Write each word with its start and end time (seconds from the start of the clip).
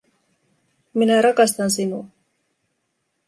Minä 0.93 1.21
rakastan 1.21 1.71
sinua 1.71 2.05